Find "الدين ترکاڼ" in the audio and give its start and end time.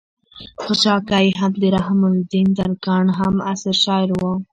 2.11-3.05